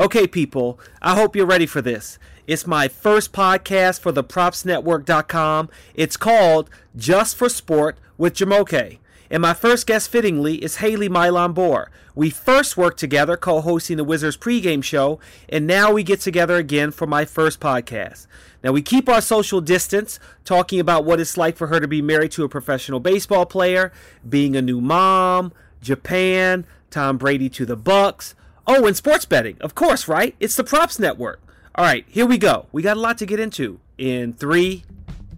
[0.00, 2.18] Okay, people, I hope you're ready for this.
[2.46, 5.68] It's my first podcast for the propsnetwork.com.
[5.94, 8.98] It's called Just for Sport with Jamoke.
[9.30, 11.90] And my first guest, fittingly, is Haley Mylon Bour.
[12.14, 16.56] We first worked together co hosting the Wizards pregame show, and now we get together
[16.56, 18.26] again for my first podcast.
[18.64, 22.00] Now, we keep our social distance, talking about what it's like for her to be
[22.00, 23.92] married to a professional baseball player,
[24.26, 28.34] being a new mom, Japan, Tom Brady to the Bucks,
[28.72, 29.56] Oh, and sports betting.
[29.60, 30.36] Of course, right?
[30.38, 31.40] It's the Props Network.
[31.74, 32.66] All right, here we go.
[32.70, 34.84] We got a lot to get into in three,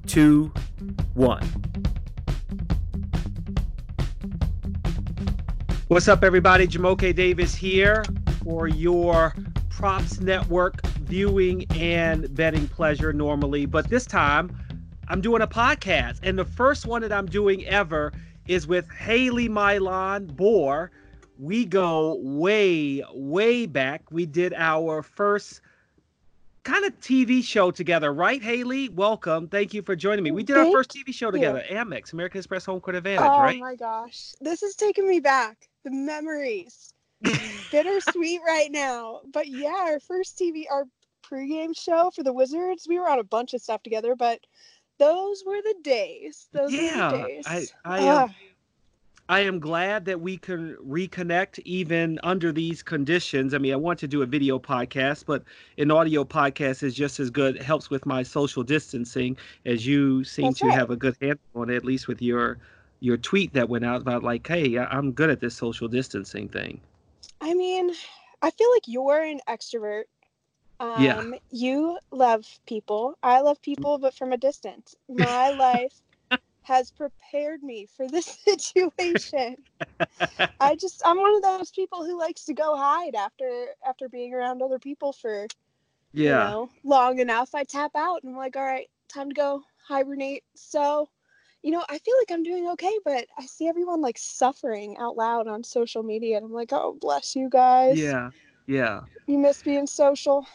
[0.06, 0.52] two,
[1.14, 1.42] one.
[5.88, 6.66] What's up, everybody?
[6.68, 8.04] Jamoke Davis here
[8.44, 9.34] for your
[9.70, 13.64] Props Network viewing and betting pleasure normally.
[13.64, 14.54] But this time,
[15.08, 16.18] I'm doing a podcast.
[16.22, 18.12] And the first one that I'm doing ever
[18.46, 20.90] is with Haley Mylon Bour
[21.42, 24.12] we go way, way back.
[24.12, 25.60] We did our first
[26.62, 28.88] kind of TV show together, right, Haley?
[28.90, 29.48] Welcome.
[29.48, 30.30] Thank you for joining me.
[30.30, 31.32] We did Thank our first TV show you.
[31.32, 33.56] together, Amex, American Express Home Court Advantage, oh right?
[33.56, 34.34] Oh my gosh.
[34.40, 35.68] This is taking me back.
[35.82, 36.94] The memories.
[37.72, 39.22] Bittersweet right now.
[39.32, 40.84] But yeah, our first TV, our
[41.28, 44.38] pregame show for the Wizards, we were on a bunch of stuff together, but
[45.00, 46.48] those were the days.
[46.52, 47.44] Those yeah, were the days.
[47.48, 48.34] I, I am.
[49.32, 53.54] I am glad that we can reconnect even under these conditions.
[53.54, 55.42] I mean, I want to do a video podcast, but
[55.78, 57.56] an audio podcast is just as good.
[57.56, 60.78] It helps with my social distancing, as you seem That's to right.
[60.78, 62.58] have a good handle on it, at least with your
[63.00, 66.80] your tweet that went out about like, hey, I'm good at this social distancing thing.
[67.40, 67.92] I mean,
[68.42, 70.04] I feel like you're an extrovert.
[70.80, 71.38] Um, Yeah.
[71.50, 73.18] You love people.
[73.22, 74.94] I love people, but from a distance.
[75.08, 76.02] My life
[76.72, 79.56] has prepared me for this situation.
[80.60, 84.34] I just I'm one of those people who likes to go hide after after being
[84.34, 85.46] around other people for
[86.22, 86.36] you Yeah.
[86.36, 87.54] know long enough.
[87.54, 90.44] I tap out and I'm like, all right, time to go hibernate.
[90.54, 91.08] So,
[91.62, 95.16] you know, I feel like I'm doing okay, but I see everyone like suffering out
[95.16, 98.16] loud on social media, and I'm like, oh bless you guys.
[98.16, 98.30] Yeah.
[98.66, 99.02] Yeah.
[99.26, 100.46] You miss being social.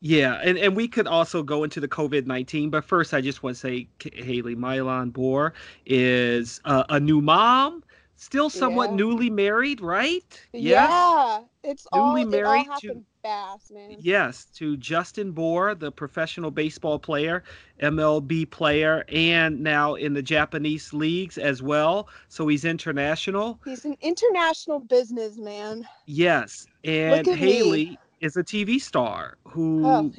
[0.00, 3.42] Yeah, and, and we could also go into the COVID 19, but first, I just
[3.42, 5.54] want to say Haley Mylon Bour
[5.86, 7.82] is uh, a new mom,
[8.16, 8.96] still somewhat Yeah.
[8.96, 10.22] newly married, right?
[10.52, 11.40] Yeah.
[11.64, 13.96] It's all Newly it all married to- fast, man.
[13.98, 17.42] Yes, to Justin Bour, the professional baseball player,
[17.82, 22.08] MLB player, and now in the Japanese leagues as well.
[22.28, 23.58] So he's international.
[23.64, 25.88] He's an international businessman.
[26.06, 27.98] Yes, and at me.
[28.20, 30.12] Is a TV star who Oh,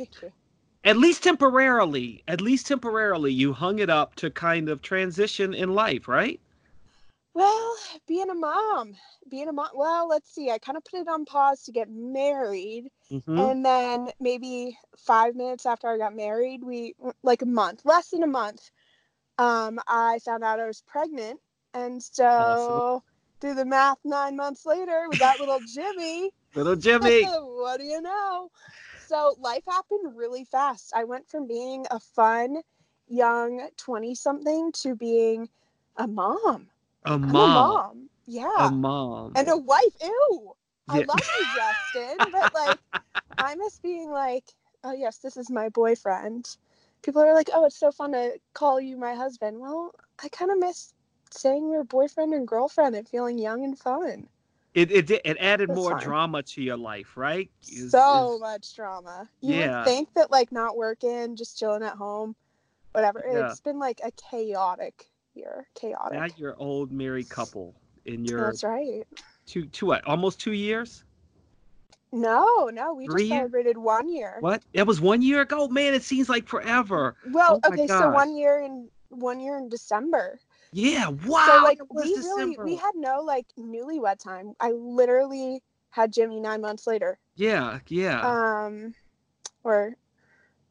[0.83, 5.73] at least temporarily, at least temporarily, you hung it up to kind of transition in
[5.75, 6.39] life, right?
[7.33, 7.75] Well,
[8.07, 8.95] being a mom,
[9.29, 9.69] being a mom.
[9.75, 10.49] Well, let's see.
[10.51, 13.51] I kind of put it on pause to get married, Mm-hmm.
[13.51, 18.23] and then maybe five minutes after I got married, we like a month, less than
[18.23, 18.71] a month.
[19.37, 21.39] Um, I found out I was pregnant,
[21.73, 22.81] and so Awesome.
[23.41, 23.99] do the math.
[24.03, 26.31] Nine months later, we got little Jimmy.
[26.55, 27.23] Little Jimmy.
[27.41, 28.49] what do you know?
[28.95, 30.91] So life happened really fast.
[30.95, 32.57] I went from being a fun
[33.07, 35.49] young 20 something to being
[35.97, 36.67] a mom.
[37.05, 37.53] A I'm a mom.
[37.53, 38.09] mom.
[38.25, 38.67] Yeah.
[38.67, 39.33] A mom.
[39.35, 39.83] and a wife.
[40.01, 40.53] Ew.
[40.89, 42.31] I love you, Justin.
[42.31, 42.77] But like,
[43.37, 44.45] I miss being like,
[44.83, 46.57] oh, yes, this is my boyfriend.
[47.03, 49.59] People are like, oh, it's so fun to call you my husband.
[49.59, 49.93] Well,
[50.23, 50.93] I kind of miss
[51.31, 54.27] saying we're boyfriend and girlfriend and feeling young and fun.
[54.77, 56.03] It, it did- it added That's more fine.
[56.03, 57.49] drama to your life, right?
[57.67, 59.27] Is- so is- much drama.
[59.41, 59.77] You Yeah.
[59.79, 62.35] would think that like not working, just chilling at home,
[62.91, 63.25] whatever.
[63.27, 63.49] Yeah.
[63.49, 65.67] It's been like a chaotic year.
[65.73, 66.13] Chaotic.
[66.19, 67.73] now you're old married couple
[68.05, 69.03] in your That's right.
[69.47, 71.03] two two what almost two years.
[72.11, 74.37] No, no, we Three just year- celebrated one year.
[74.41, 74.61] What?
[74.75, 75.67] That was one year ago.
[75.69, 77.15] Man, it seems like forever.
[77.31, 80.39] Well, Oh okay, so one year in one year in December.
[80.77, 81.07] Yeah.
[81.07, 81.43] Wow.
[81.47, 84.53] so like we really we had no like newlywed time.
[84.59, 87.17] I literally had Jimmy nine months later.
[87.35, 87.79] Yeah.
[87.87, 88.21] Yeah.
[88.21, 88.93] Um,
[89.63, 89.95] or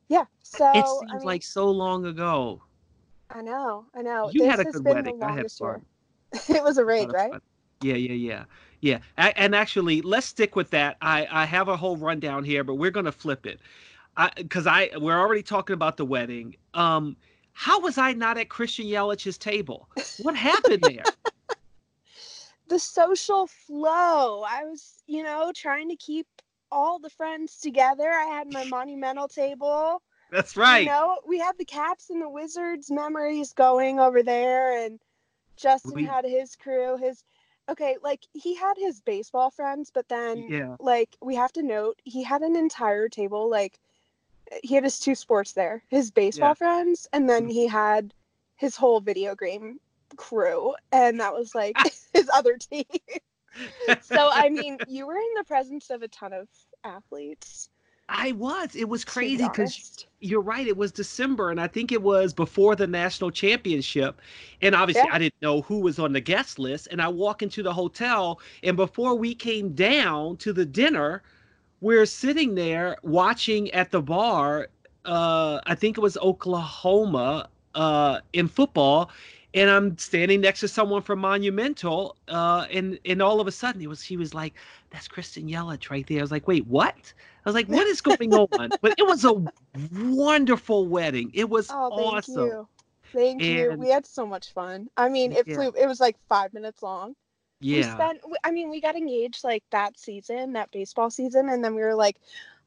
[0.09, 0.27] yeah.
[0.45, 2.63] So it I seems mean, like so long ago.
[3.31, 4.31] I know, I know.
[4.31, 5.21] You this had a good wedding.
[5.21, 5.85] I had fun.
[6.49, 7.33] it was a raid, right?
[7.33, 7.41] fun.
[7.83, 8.45] Yeah, yeah, yeah,
[8.81, 9.33] yeah.
[9.37, 10.99] And actually, let's stick with that.
[11.03, 13.59] I I have a whole rundown here, but we're gonna flip it.
[14.17, 16.55] I because I we're already talking about the wedding.
[16.75, 17.17] Um,
[17.59, 19.89] how was I not at Christian Yelich's table?
[20.19, 21.03] What happened there?
[22.69, 24.43] the social flow.
[24.47, 26.27] I was, you know, trying to keep
[26.71, 28.11] all the friends together.
[28.13, 30.03] I had my monumental table.
[30.31, 30.81] That's right.
[30.81, 35.01] You know, we had the Caps and the Wizards memories going over there, and
[35.57, 36.99] Justin We- had his crew.
[36.99, 37.25] His
[37.71, 40.77] okay, like he had his baseball friends, but then Yeah.
[40.79, 43.79] like we have to note he had an entire table like
[44.63, 46.55] he had his two sports there his baseball Yeah.
[46.55, 47.53] friends and then Mhm.
[47.53, 48.15] he had
[48.57, 49.81] his whole video game
[50.17, 51.77] crew and that was like
[52.15, 52.85] his other team
[54.01, 56.49] so i mean you were in the presence of a ton of
[56.85, 57.69] athletes
[58.09, 58.77] I was.
[58.77, 60.65] It was crazy because you're right.
[60.67, 64.21] It was December, and I think it was before the national championship.
[64.63, 65.15] And obviously, Yeah.
[65.15, 66.87] I didn't know who was on the guest list.
[66.93, 71.25] And I walk into the hotel, and before we came down to the dinner,
[71.81, 74.69] we're sitting there watching at the bar.
[75.05, 79.11] Uh, I think it was Oklahoma uh, in football.
[79.55, 83.81] And I'm standing next to someone from Monumental, uh, and and all of a sudden
[83.81, 84.53] it was he was like,
[84.91, 87.15] "That's Christian Yelich right there." I was like, "Wait, what?"
[87.45, 89.33] I was like, "What is going on?" But it was a
[89.93, 91.31] wonderful wedding.
[91.33, 92.39] It was oh thank awesome.
[92.39, 92.69] you
[93.13, 95.55] thank you we had so much fun i mean it Yeah.
[95.55, 97.15] flew it was like five minutes long
[97.65, 101.65] we Yeah, spent i mean we got engaged like that season that baseball season and
[101.65, 102.17] then we were like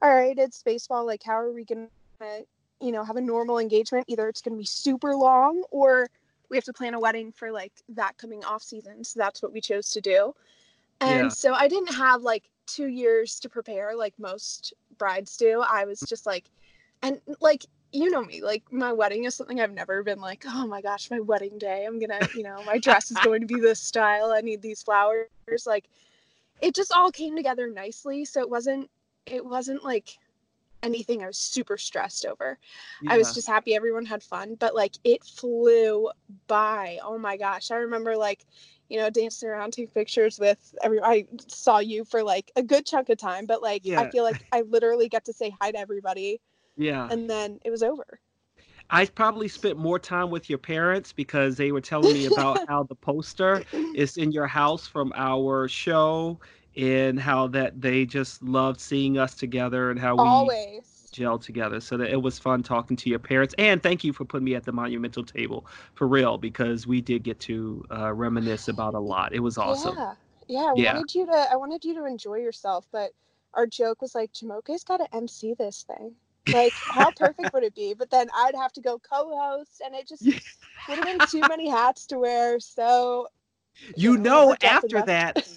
[0.01, 1.87] all right it's baseball like how are we gonna
[2.81, 4.05] you know have a normal engagement?
[4.07, 6.07] Either it's gonna be super long or
[6.49, 9.03] we have to plan a wedding for like that coming off season.
[9.03, 10.33] So that's what we chose to do.
[11.01, 11.31] And Yeah.
[11.31, 15.63] so i didn't have like two years to prepare like most brides do.
[15.67, 16.49] I was just like
[17.01, 20.67] and like you know me like my wedding is something i've never been like oh
[20.67, 23.59] my gosh my wedding day i'm gonna you know my dress is going to be
[23.59, 25.27] this style i need these flowers
[25.65, 25.89] like
[26.61, 28.89] it just all came together nicely so it wasn't
[29.25, 30.17] it wasn't like
[30.83, 32.57] anything i was super stressed over
[33.07, 36.09] i was just happy everyone had fun but like it flew
[36.47, 38.45] by oh my gosh i remember like
[38.87, 42.85] you know dancing around taking pictures with every i saw you for like a good
[42.85, 43.99] chunk of time but like Yeah.
[43.99, 46.39] i feel like i literally get to say hi to everybody
[46.79, 47.11] yeah.
[47.11, 48.21] and then it was over
[48.89, 52.83] I probably spent more time with your parents because they were telling me about how
[52.83, 56.39] the poster is in your house from our show
[56.75, 61.79] and how that they just loved seeing us together and how we always gelled together.
[61.81, 63.55] So that it was fun talking to your parents.
[63.59, 67.23] And thank you for putting me at the monumental table for real because we did
[67.23, 69.33] get to uh, reminisce about a lot.
[69.33, 69.95] It was awesome.
[69.95, 70.15] yeah
[70.47, 70.93] yeah i Yeah.
[70.93, 73.11] wanted you to i wanted you to enjoy yourself but
[73.53, 76.15] our joke was like jamoke's got to mc this thing
[76.47, 80.07] like how perfect would it be but then i'd have to go co-host and it
[80.07, 80.29] just
[80.87, 83.27] would have been too many hats to wear so
[83.95, 85.49] You know, after that,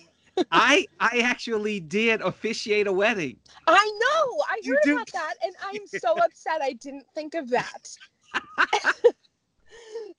[0.50, 3.38] I I actually did officiate a wedding.
[3.66, 4.42] I know.
[4.48, 7.98] I You heard do- about that, and I'm so upset I didn't think of that.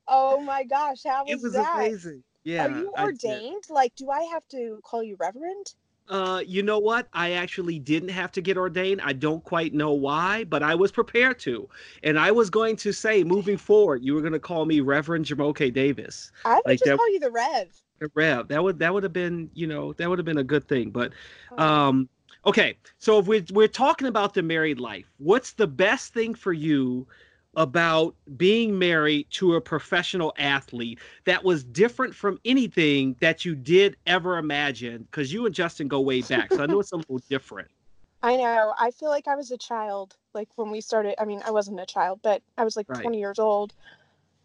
[0.07, 1.75] oh my gosh, how was, It was that?
[1.75, 2.23] amazing.
[2.43, 2.63] Yeah.
[2.63, 3.63] Are you ordained?
[3.69, 5.75] Like, do I have to call you reverend?
[6.09, 7.07] Uh, you know what?
[7.13, 9.01] I actually didn't have to get ordained.
[9.01, 11.67] I don't quite know why, but I was prepared to.
[12.03, 15.25] And I was going to say, moving forward, you were going to call me Reverend
[15.25, 17.67] Jamoke Davis, I would Like just that- call you the Rev.
[17.99, 18.47] the Rev.
[18.49, 20.89] That would that would have been, you know, that would have been a good thing.
[20.91, 21.13] But
[21.57, 22.09] Oh, um,
[22.45, 22.77] okay.
[22.99, 27.07] So if we're we're talking about the married life, what's the best thing for you
[27.55, 33.97] about being married to a professional athlete that was different from anything that you did
[34.05, 35.03] ever imagine?
[35.03, 37.69] Because you and Justin go way back, so I know it's a little different.
[38.23, 38.73] I know.
[38.77, 41.21] I feel like I was a child, like when we started.
[41.21, 43.01] I mean, I wasn't a child, but I was like Right.
[43.01, 43.73] 20 years old.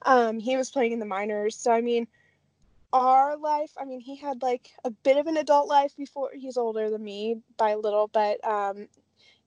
[0.07, 2.09] Um, he was playing in the minors, so I mean,
[2.93, 3.73] our life.
[3.79, 6.31] I mean, he had like a bit of an adult life before.
[6.35, 8.89] He's older than me by a little, but um,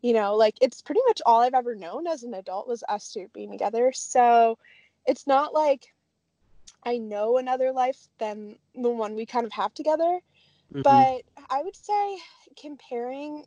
[0.02, 3.12] you know, like it's pretty much all I've ever known as an adult was us
[3.12, 3.92] two being together.
[3.94, 4.58] So
[5.06, 5.88] it's not like
[6.84, 10.20] I know another life than the one we kind of have together.
[10.74, 10.84] Mhm.
[10.84, 12.18] But I would say
[12.60, 13.46] comparing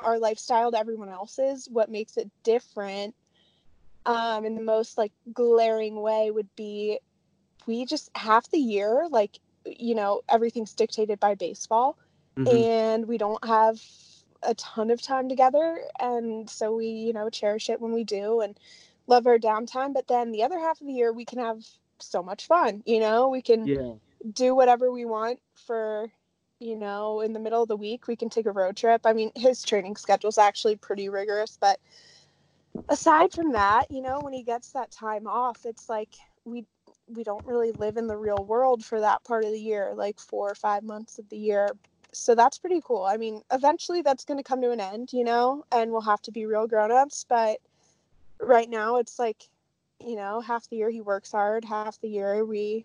[0.00, 3.14] our lifestyle to everyone else's, what makes it different
[4.04, 7.00] um, in the most like glaring way would be
[7.66, 11.96] we just half the year, like, you know, everything's dictated by baseball
[12.36, 12.46] Mhm.
[12.52, 13.80] and we don't have
[14.46, 15.80] a ton of time together.
[16.00, 18.58] And so we, you know, cherish it when we do and
[19.06, 19.92] love our downtime.
[19.92, 21.64] But then the other half of the year, we can have
[21.98, 23.92] so much fun, you know, we can yeah.
[24.32, 26.10] do whatever we want for
[26.58, 29.12] you know in the middle of the week we can take a road trip i
[29.12, 31.78] mean his training schedule is actually pretty rigorous but
[32.88, 36.64] aside from that you know when he gets that time off it's like we
[37.08, 40.18] we don't really live in the real world for that part of the year like
[40.18, 41.68] four or five months of the year
[42.12, 45.24] so that's pretty cool i mean eventually that's going to come to an end you
[45.24, 47.58] know and we'll have to be real grown-ups but
[48.40, 49.48] right now it's like
[50.00, 52.84] you know half the year he works hard half the year we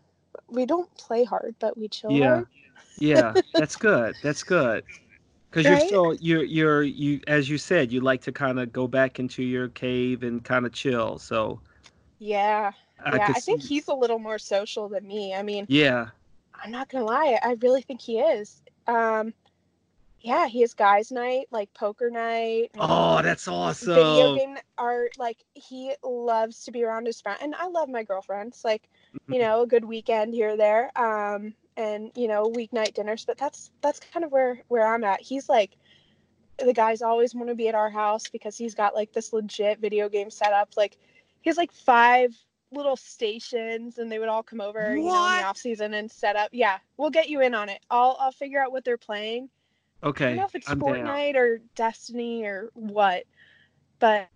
[0.50, 2.36] we don't play hard, but we chill Yeah.
[2.36, 2.48] hard.
[3.00, 4.16] Yeah, that's good.
[4.22, 4.84] That's good.
[5.50, 8.88] Because you're still you're you're you as you said you like to kind of go
[8.88, 11.18] back into your cave and kind of chill.
[11.18, 11.60] So
[12.20, 12.72] Yeah.
[13.04, 13.32] I yeah.
[13.36, 15.34] I think he's a little more social than me.
[15.34, 16.08] I mean, yeah
[16.64, 18.61] I'm not gonna lie, I really think he is.
[18.88, 19.34] Um,
[20.22, 22.72] yeah, he has guys' night, like poker night.
[22.78, 23.96] Oh, that's awesome.
[23.96, 28.04] Video game are like he loves to be around his friend, and I love my
[28.04, 28.64] girlfriends.
[28.64, 28.88] Like,
[29.28, 33.26] you know, a good weekend here or there, um, and you know, weeknight dinners.
[33.26, 35.22] But that's that's kind of where where I'm at.
[35.22, 35.72] He's like,
[36.64, 39.80] the guys always want to be at our house because he's got like this legit
[39.80, 40.70] video game setup.
[40.78, 40.98] Like,
[41.42, 42.36] he has like five
[42.72, 46.10] little stations, and they would all come over, you know, in the off season and
[46.10, 46.50] set up.
[46.52, 47.80] Yeah, we'll get you in on it.
[47.90, 49.50] I'll I'll figure out what they're playing.
[50.04, 50.26] Okay.
[50.26, 50.96] I don't know if it's I'm down.
[50.96, 53.24] Fortnite or Destiny or what,
[54.00, 54.28] but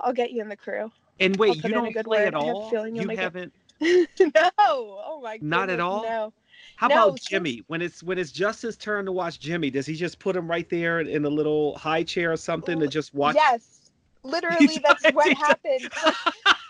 [0.00, 0.92] I'll get you in the crew.
[1.18, 2.28] And wait, you in a don't good play word.
[2.28, 2.70] at I have a all?
[2.70, 3.18] feeling you'll You it.
[3.18, 3.52] haven't.
[3.80, 5.42] no, oh my god.
[5.46, 6.02] Not at all?
[6.04, 6.32] No,
[6.76, 7.62] How No, about since- Jimmy?
[7.66, 10.68] When it's when it's Justin's turn to watch Jimmy, does he just put him right
[10.70, 13.34] there in a little high chair or something to just watch?
[13.34, 13.90] yes,
[14.22, 15.90] literally, that's does, what he happened.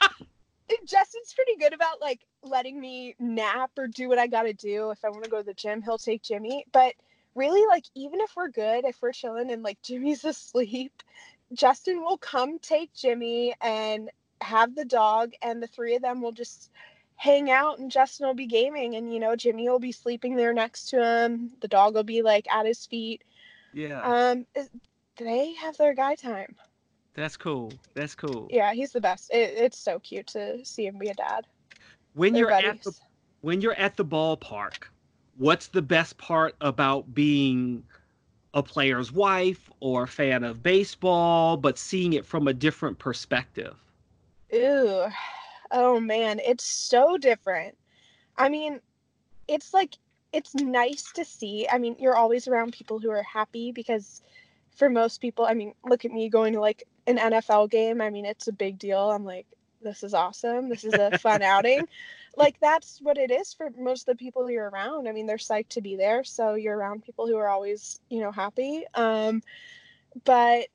[0.86, 4.90] Justin's pretty good about like letting me nap or do what I got to do.
[4.90, 6.64] If I want to go to the gym, he'll take Jimmy.
[6.72, 6.94] But
[7.34, 11.02] really, like even if we're good, if we're chilling and like Jimmy's asleep,
[11.52, 16.32] Justin will come take Jimmy and have the dog, and the three of them will
[16.32, 16.70] just
[17.16, 20.52] hang out, and Justin will be gaming, and you know Jimmy will be sleeping there
[20.52, 21.52] next to him.
[21.60, 23.22] The dog will be like at his feet.
[23.72, 24.46] Yeah, Um,
[25.16, 26.56] they have their guy time.
[27.14, 27.72] That's cool.
[27.94, 28.48] That's cool.
[28.50, 29.30] Yeah, he's the best.
[29.32, 31.46] It, it's so cute to see him be a dad.
[32.14, 32.94] When They're you're at the
[33.40, 34.84] when you're at the ballpark,
[35.36, 37.82] what's the best part about being
[38.54, 43.74] a player's wife or a fan of baseball, but seeing it from a different perspective?
[44.54, 45.06] Ooh,
[45.70, 47.76] oh man, it's so different.
[48.36, 48.80] I mean,
[49.48, 49.96] it's like
[50.32, 51.66] it's nice to see.
[51.70, 54.22] I mean, you're always around people who are happy because
[54.74, 58.00] for most people, I mean, look at me going to like an NFL game.
[58.00, 59.10] I mean, it's a big deal.
[59.10, 59.46] I'm like,
[59.82, 60.68] this is awesome.
[60.68, 61.88] This is a fun outing.
[62.36, 65.08] Like that's what it is for most of the people you're around.
[65.08, 68.20] I mean, they're psyched to be there, so you're around people who are always, you
[68.20, 68.84] know, happy.
[68.94, 69.42] Um,
[70.24, 70.66] but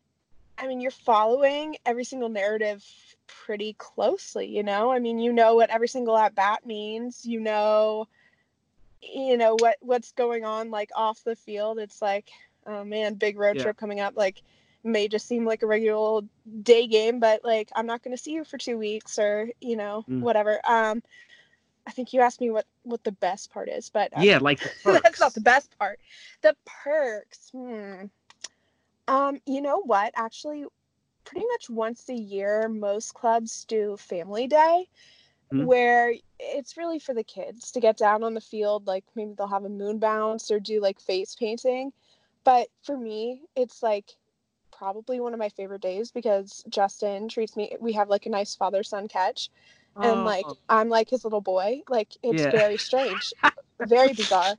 [0.57, 2.83] I mean, you're following every single narrative
[3.27, 4.91] pretty closely, you know?
[4.91, 7.25] I mean, you know what every single at bat means.
[7.25, 8.07] You know,
[9.01, 11.79] you know what what's going on like off the field.
[11.79, 12.29] It's like,
[12.65, 13.63] oh man, big road Yeah.
[13.63, 14.15] trip coming up.
[14.15, 14.41] Like,
[14.83, 16.27] may just seem like a regular old
[16.63, 19.75] day game, but like I'm not going to see you for two weeks or you
[19.75, 20.21] know Mm.
[20.21, 20.59] whatever.
[20.67, 21.03] Um,
[21.87, 24.59] I think you asked me what what the best part is, but uh, Yeah, like
[24.85, 25.99] that's not the best part.
[26.41, 27.49] The perks.
[27.51, 28.05] Hmm.
[29.07, 30.11] Um, you know what?
[30.15, 30.65] Actually,
[31.23, 34.87] pretty much once a year, most clubs do family day
[35.51, 35.65] Hmm.
[35.65, 38.85] where it's really for the kids to get down on the field.
[38.85, 41.93] Like maybe they'll have a moon bounce or do like face painting.
[42.43, 44.15] But for me, it's like
[44.77, 48.55] probably one of my favorite days because Justin treats me we have like a nice
[48.55, 49.49] father son catch
[50.01, 50.25] and oh.
[50.25, 51.81] like Oh, I'm like his little boy.
[51.89, 52.51] Like it's Yeah.
[52.51, 53.33] very strange,
[53.81, 54.57] very bizarre.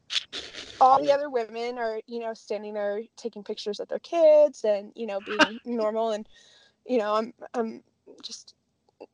[0.80, 4.92] All the other women are, you know, standing there taking pictures of their kids and
[4.94, 6.26] you know being normal, and
[6.86, 7.82] you know I'm I'm
[8.22, 8.54] just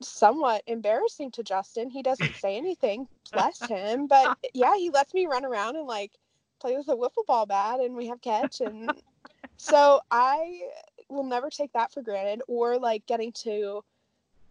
[0.03, 1.91] somewhat embarrassing to Justin.
[1.91, 6.13] He doesn't say anything, bless him, but yeah, he lets me run around and like
[6.61, 9.03] play with a wiffle ball bat, and we have catch, and
[9.57, 10.61] so I
[11.09, 13.83] will never take that for granted, or like getting to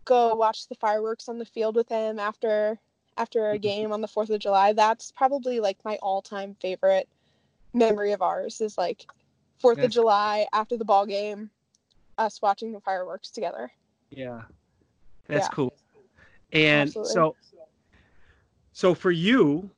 [0.06, 2.80] go watch the fireworks on the field with him after
[3.18, 4.74] after a game on the 4th of July.
[4.74, 7.08] That's probably like my all-time favorite
[7.74, 9.08] memory of ours is like
[9.62, 9.86] 4th Yeah.
[9.86, 11.50] of July after the ball game
[12.18, 13.72] us watching the fireworks together.
[14.12, 14.42] Yeah.
[15.28, 15.56] That's Yeah.
[15.56, 15.74] cool.
[16.52, 17.14] And Absolutely.
[17.14, 17.36] so
[18.74, 19.70] so for you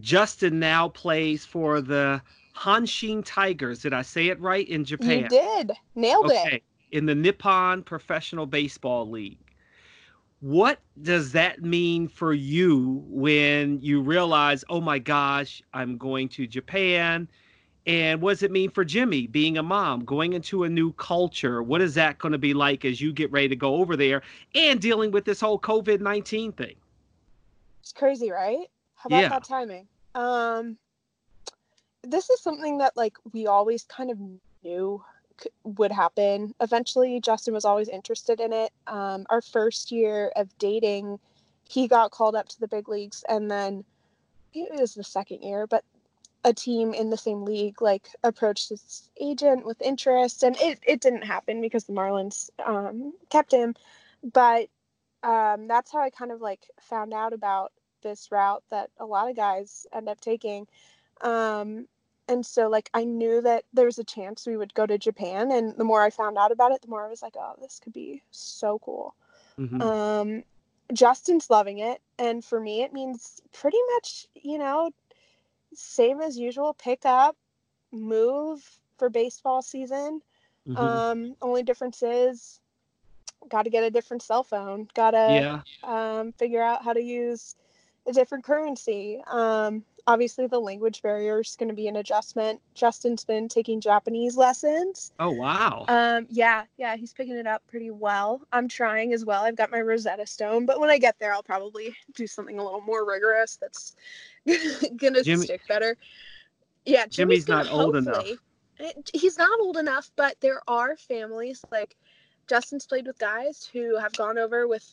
[0.00, 2.20] Justin now plays for the
[2.56, 3.80] Hanshin Tigers.
[3.82, 5.22] Did I say it right in Japan?
[5.22, 5.72] You did.
[5.94, 6.38] Nailed it.
[6.46, 6.62] Okay.
[6.92, 9.38] In the Nippon Professional Baseball League.
[10.40, 16.46] What does that mean for you when you realize, oh my gosh, I'm going to
[16.46, 17.28] Japan?
[17.86, 21.62] And what does it mean for Jimmy being a mom, going into a new culture?
[21.62, 24.22] What is that going to be like as you get ready to go over there
[24.54, 26.76] and dealing with this whole COVID 19 thing?
[27.80, 28.68] It's crazy, right?
[28.94, 29.28] How about Yeah.
[29.30, 29.88] that timing?
[30.14, 30.78] Um,
[32.06, 34.18] this is something that like we always kind of
[34.62, 35.02] knew
[35.40, 36.54] c- would happen.
[36.60, 38.72] Eventually, Justin was always interested in it.
[38.86, 41.18] Um, our first year of dating,
[41.68, 43.84] he got called up to the big leagues, and then
[44.52, 45.84] it was the second year, but
[46.44, 51.00] a team in the same league like approached his agent with interest, and it it
[51.00, 53.74] didn't happen because the Marlins um, kept him.
[54.32, 54.68] But
[55.22, 59.30] um, that's how I kind of like found out about this route that a lot
[59.30, 60.66] of guys end up taking.
[61.22, 61.86] Um,
[62.28, 65.50] and so like I knew that there was a chance we would go to Japan,
[65.50, 67.80] and the more I found out about it, the more I was like, oh, this
[67.82, 69.14] could be so cool.
[69.58, 69.80] Mhm.
[69.80, 70.44] Um,
[70.92, 72.00] Justin's loving it.
[72.18, 74.90] And for me, it means pretty much, you know,
[75.72, 77.36] same as usual pick up,
[77.92, 80.22] move for baseball season.
[80.66, 80.78] Mhm.
[80.78, 82.60] Um, only difference is
[83.48, 85.60] got to get a different cell phone, got to yeah.
[85.82, 87.56] um, figure out how to use
[88.06, 89.22] a different currency.
[89.26, 92.60] Um, obviously, the language barrier is going to be an adjustment.
[92.74, 95.12] Justin's been taking Japanese lessons.
[95.18, 95.84] Oh wow.
[95.88, 98.42] Um, yeah, yeah, he's picking it up pretty well.
[98.52, 99.42] I'm trying as well.
[99.42, 102.64] I've got my Rosetta Stone, but when I get there, I'll probably do something a
[102.64, 103.96] little more rigorous that's
[104.96, 105.96] gonna Jimmy- stick better.
[106.84, 108.26] Yeah, Jimmy's gonna not old enough.
[109.12, 111.96] He's not old enough, but there are families like
[112.48, 114.84] Justin's played with guys who have gone over with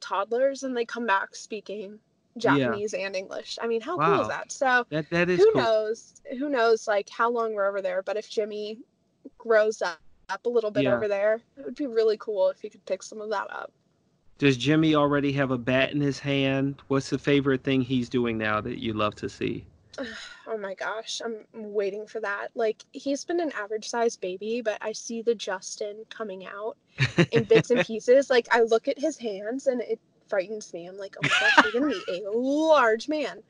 [0.00, 1.98] toddlers and they come back speaking
[2.36, 2.56] Yeah.
[2.58, 3.58] Japanese and English.
[3.62, 4.50] I mean, how cool is that?
[4.52, 5.62] So that that is who cool.
[5.62, 8.78] knows who knows like how long we're over there but if jimmy
[9.38, 9.98] grows up,
[10.28, 10.94] up a little bit Yeah.
[10.94, 13.72] over there it would be really cool if he could pick some of that up
[14.38, 16.82] Does Jimmy already have a bat in his hand?
[16.88, 19.64] What's the favorite thing he's doing now that you love to see?
[20.48, 24.76] oh my gosh i'm waiting for that like he's been an average sized baby but
[24.80, 26.76] i see the justin coming out
[27.30, 30.96] in bits and pieces like i look at his hands and it frightens me i'm
[30.98, 33.42] like oh my gosh he's gonna be a large man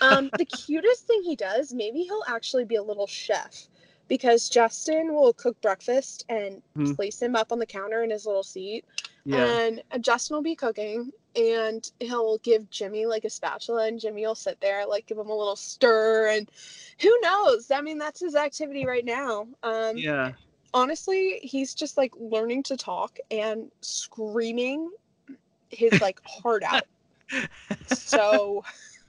[0.00, 3.68] um the cutest thing he does maybe he'll actually be a little chef
[4.08, 6.92] because justin will cook breakfast and Hmm.
[6.94, 8.84] place him up on the counter in his little seat
[9.24, 9.58] yeah.
[9.58, 14.34] and justin will be cooking and he'll give jimmy like a spatula and jimmy will
[14.34, 16.50] sit there like give him a little stir and
[17.00, 20.32] who knows i mean that's his activity right now um yeah.
[20.74, 24.90] honestly he's just like learning to talk and screaming
[25.70, 26.82] his like heart out
[27.86, 28.62] so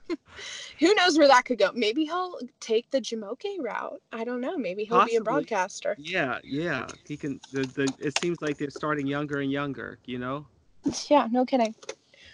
[0.80, 4.56] who knows where that could go maybe he'll take the jamoke route i don't know
[4.56, 6.86] maybe he'll be a broadcaster Yeah, yeah.
[7.06, 7.40] He can.
[7.52, 9.98] The, the it seems like they're starting younger and younger.
[10.06, 10.46] You know.
[11.08, 11.74] yeah no kidding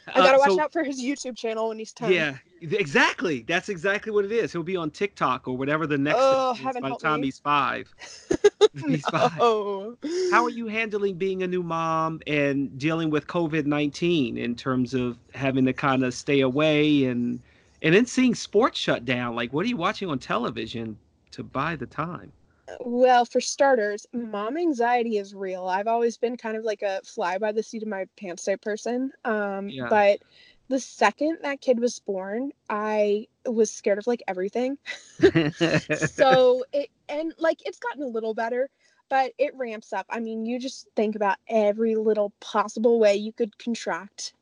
[0.07, 3.45] i Uh, gotta watch so- out for his youtube channel when he's 10 Yeah, exactly.
[3.47, 4.53] That's exactly what it is.
[4.53, 7.27] He'll be on TikTok or whatever the next Oh, is by the time me.
[7.29, 7.93] he's five.
[9.11, 9.33] five.
[9.41, 9.97] Oh.
[10.31, 14.95] How are you handling being a new mom and dealing with COVID nineteen in terms
[14.95, 17.41] of having to kind of stay away and
[17.83, 19.35] and then seeing sports shut down?
[19.37, 20.99] Like, what are you watching on television
[21.33, 22.33] to buy the time?
[22.81, 25.67] Well, for starters, mom anxiety is real.
[25.67, 28.63] I've always been kind of like a fly by the seat of my pants type
[28.63, 29.13] person.
[29.25, 29.87] Um, Yeah.
[29.91, 30.21] But
[30.69, 34.79] the second that kid was born, I was scared of like everything.
[35.93, 38.71] so it and like it's gotten a little better,
[39.09, 40.07] but it ramps up.
[40.11, 44.35] I mean, you just think about every little possible way you could contract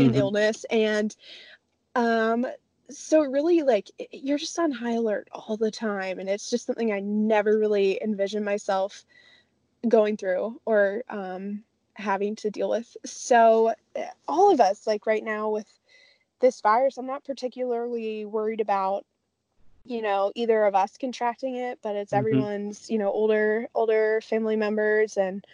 [0.00, 0.14] an Mhm.
[0.14, 1.14] illness and
[1.94, 2.46] um
[2.90, 6.92] so really like you're just on high alert all the time and it's just something
[6.92, 9.04] i never really envisioned myself
[9.88, 11.64] going through or um
[11.96, 15.80] having to deal with so uh, all of us like right now with
[16.40, 19.04] this virus i'm not particularly worried about
[19.84, 22.18] you know either of us contracting it but it's Mhm.
[22.18, 25.44] everyone's you know older older family members and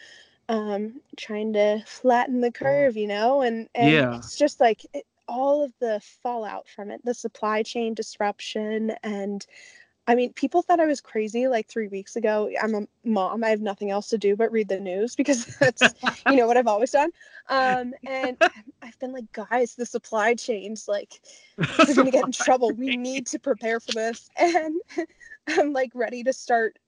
[0.48, 4.10] um trying to flatten the curve you know and and Yeah.
[4.10, 9.46] it's just like it, all of the fallout from it the supply chain disruption and
[10.10, 12.50] i mean people thought i was crazy like three weeks ago.
[12.60, 13.44] I'm a mom.
[13.44, 15.94] I have nothing else to do but read the news because that's
[16.28, 17.10] you know what i've always done.
[17.48, 18.36] Um and
[18.82, 21.20] i've been like guys the supply chains like
[21.78, 22.72] we're gonna get in trouble.
[22.72, 24.28] We need to prepare for this.
[24.36, 24.80] And
[25.48, 26.78] i'm like ready to start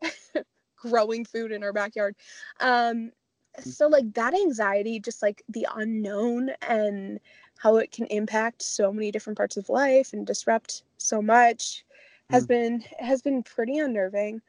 [0.77, 2.17] growing food in our backyard.
[2.61, 3.13] Um
[3.61, 7.21] so like that anxiety just like the unknown and
[7.59, 11.85] how it can impact so many different parts of life and disrupt so much
[12.33, 12.49] has Mm.
[12.49, 14.43] been has been pretty unnerving.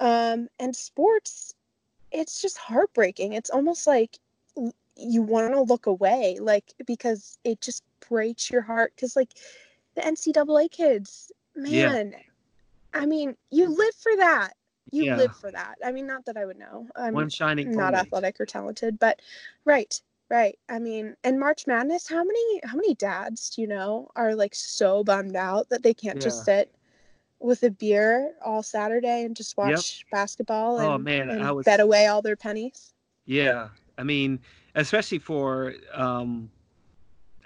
[0.00, 1.54] Um and sports
[2.12, 3.34] it's just heartbreaking.
[3.34, 4.18] It's almost like
[4.96, 9.30] you want to look away like because it just breaks your heart because like
[9.96, 11.32] the ncaa kids
[11.68, 11.90] Yeah.
[11.90, 12.14] man
[12.94, 14.54] i mean you live for that.
[14.92, 15.16] You Yeah.
[15.16, 15.76] live for that.
[15.84, 16.88] I mean not that i would know.
[16.96, 19.20] I'm One shining not athletic or talented but
[19.64, 20.58] right right.
[20.68, 24.54] I mean and march madness how many how many dads do you know are like
[24.54, 26.72] so bummed out that they can't just sit
[27.40, 29.66] with a beer all saturday and just Yep.
[29.76, 32.92] watch basketball and, Oh, man, and I was- bet away all their pennies
[33.26, 34.38] Yeah, I mean,
[34.74, 36.50] especially for um,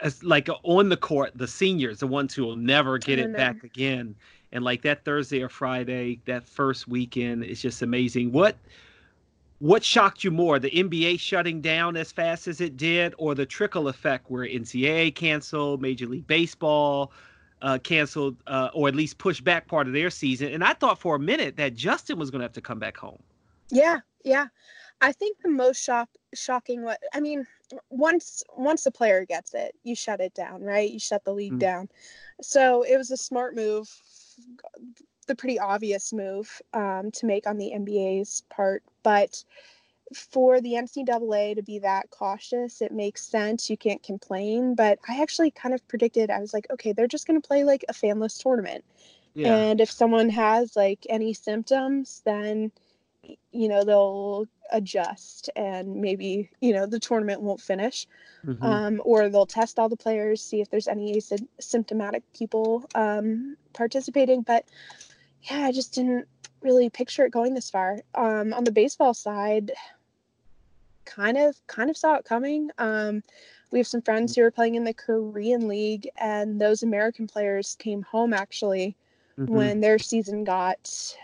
[0.01, 3.37] as like on the court, the seniors, the ones who will never get it know.
[3.37, 4.15] back again,
[4.53, 8.33] and like that Thursday or Friday, that first weekend is just amazing.
[8.33, 8.57] What
[9.61, 13.47] what shocked you more, the NBA shutting down as fast as it did, or the
[13.47, 17.13] trickle effect where NCAA canceled, Major League Baseball
[17.63, 20.53] uh, canceled, uh, or at least pushed back part of their season?
[20.53, 22.97] And I thought for a minute that Justin was going to have to come back
[22.97, 23.23] home.
[23.71, 24.47] yeah yeah
[25.01, 27.47] I think the most shock shocking what I mean
[27.91, 30.91] once once a player gets it, you shut it down, right?
[30.91, 31.59] You shut the league mm.
[31.59, 31.89] down.
[32.41, 33.89] So it was a smart move,
[35.27, 39.45] the pretty obvious move um, to make on the NBA's part, but
[40.13, 43.71] for the NCAA to be that cautious, it makes sense.
[43.71, 44.75] You can't complain.
[44.75, 47.65] But I actually kind of predicted, I was like, okay, they're just going to play
[47.65, 48.85] like a fanless tournament.
[49.35, 49.55] Yeah.
[49.55, 52.71] And if someone has like any symptoms, then,
[53.51, 58.07] you know, they'll adjust and maybe, you know, the tournament won't finish.
[58.45, 58.63] Mm-hmm.
[58.63, 64.43] Um, or they'll test all the players, see if there's any asymptomatic people um, participating.
[64.43, 64.67] But
[65.51, 66.29] yeah, I just didn't
[66.65, 68.01] really picture it going this far.
[68.15, 69.73] Um, on the baseball side,
[71.05, 72.71] kind of kind of saw it coming.
[72.79, 73.23] Um,
[73.71, 77.77] we have some friends who are playing in the Korean League, and those American players
[77.79, 78.97] came home actually
[79.39, 79.53] mm-hmm.
[79.53, 81.17] when their season got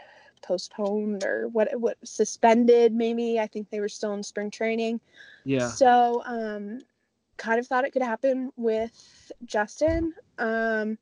[0.43, 4.99] postponed or what what suspended maybe i think they were still in spring training
[5.45, 6.81] yeah so um
[7.37, 10.99] kind of thought it could happen with justin um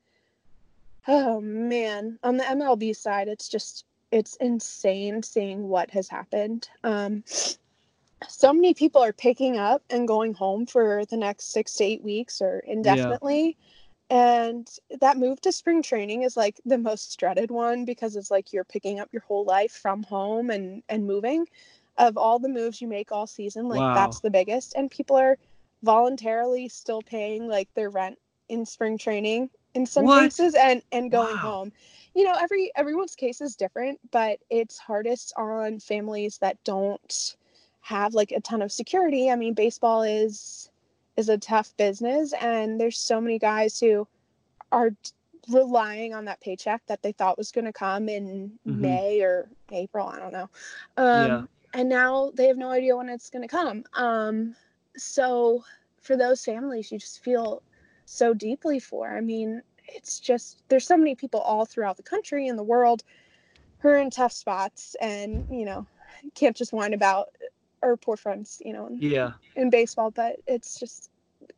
[1.06, 7.22] oh man on the mlb side it's just it's insane seeing what has happened um
[8.26, 12.02] so many people are picking up and going home for the next six to eight
[12.02, 13.56] weeks or indefinitely.
[13.58, 13.64] Yeah.
[14.10, 14.68] And
[15.00, 18.64] that move to spring training is like the most dreaded one because it's like you're
[18.64, 21.46] picking up your whole life from home and and moving.
[21.98, 23.94] Of all the moves you make all season, like wow.
[23.94, 24.74] that's the biggest.
[24.76, 25.36] And people are
[25.82, 28.18] voluntarily still paying like their rent
[28.48, 30.22] in spring training in some what?
[30.22, 31.42] cases and and going wow.
[31.42, 31.72] home
[32.18, 37.36] you know every everyone's case is different but it's hardest on families that don't
[37.88, 39.30] have like a ton of security.
[39.30, 40.70] I mean, baseball is
[41.16, 44.06] is a tough business and there's so many guys who
[44.70, 44.90] are
[45.50, 48.80] relying on that paycheck that they thought was going to come in mm-hmm.
[48.80, 50.50] May or April, I don't know.
[50.98, 51.42] Um, yeah.
[51.72, 53.84] and now they have no idea when it's going to come.
[53.94, 54.54] Um,
[54.96, 55.64] so
[56.02, 57.62] for those families you just feel
[58.04, 59.08] so deeply for.
[59.08, 63.02] I mean, it's just there's so many people all throughout the country and the world
[63.80, 65.86] who are in tough spots and, you know,
[66.34, 67.28] can't just whine about
[67.82, 70.10] our poor friends, you know, in, yeah, in baseball.
[70.10, 71.10] But it's just,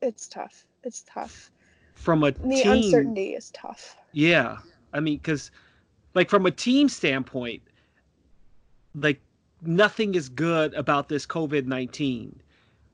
[0.02, 0.66] it's tough.
[0.84, 1.50] It's tough.
[1.94, 3.96] From a the team, uncertainty is tough.
[4.12, 4.58] Yeah,
[4.92, 5.50] I mean, because
[6.14, 7.62] like from a team standpoint,
[8.94, 9.20] like
[9.62, 12.40] nothing is good about this COVID nineteen,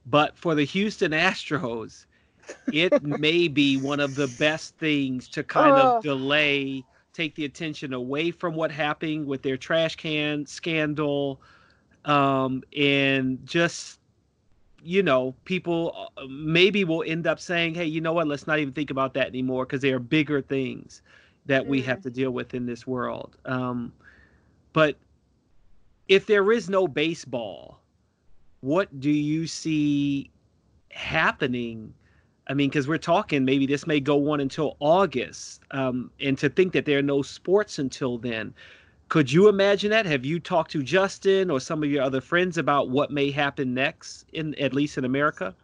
[0.06, 2.06] but for the Houston Astros,
[2.72, 5.96] it may be one of the best things to kind oh.
[5.96, 11.40] of delay, take the attention away from what happened with their trash can scandal
[12.06, 14.00] um, and just
[14.82, 18.58] you know people uh, maybe will end up saying hey you know what let's not
[18.58, 21.02] even think about that anymore because there are bigger things
[21.46, 21.68] that mm.
[21.68, 22.02] we have mm.
[22.04, 23.92] to deal with in this world um,
[24.72, 24.96] but
[26.08, 27.80] if there is no baseball
[28.60, 30.30] what do you see
[30.90, 31.92] happening
[32.48, 36.48] i mean because we're talking maybe this may go on until august um, and to
[36.48, 38.54] think that there are no sports until then
[39.08, 40.04] could you imagine that?
[40.06, 43.72] Have you talked to Justin or some of your other friends about what may happen
[43.72, 45.54] next in at least in America?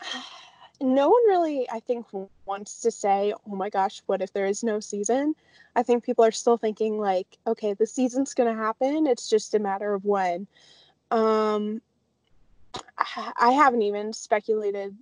[0.80, 2.04] No one really, I think,
[2.46, 5.36] wants to say, "Oh my gosh, what if there is no season?"
[5.76, 9.06] I think people are still thinking like, "Okay, the season's going to happen.
[9.06, 10.48] It's just a matter of when."
[11.12, 11.80] Um,
[13.38, 14.96] I haven't even speculated,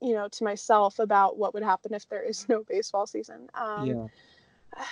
[0.00, 3.48] you know, to myself about what would happen if there is no baseball season.
[3.54, 4.06] Um, yeah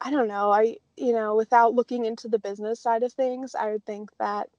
[0.00, 0.52] I don't know.
[0.52, 4.50] I, you know, without looking into the business side of things, I would think that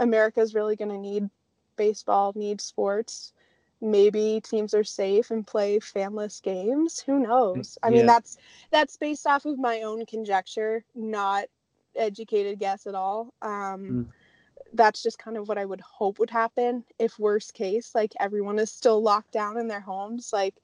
[0.00, 1.30] America is really going to need
[1.76, 3.32] baseball, need sports.
[3.80, 6.98] Maybe teams are safe and play fanless games.
[7.00, 7.78] Who knows?
[7.82, 7.96] I yeah.
[7.98, 8.36] mean, that's
[8.72, 11.44] that's based off of my own conjecture, not
[11.94, 13.32] educated guess at all.
[13.40, 14.06] Um, mm.
[14.72, 18.58] That's just kind of what I would hope would happen if worst case, like everyone
[18.58, 20.30] is still locked down in their homes.
[20.32, 20.54] Like